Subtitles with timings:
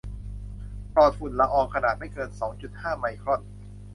[0.93, 3.41] ปลอดฝุ่นละอองขนาดไม่เกินสองจุดห้าไมครอน